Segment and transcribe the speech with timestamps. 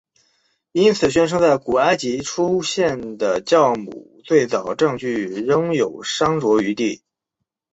[0.71, 7.03] 因此宣称在古埃及出现的酵母最早证据仍有商酌余地。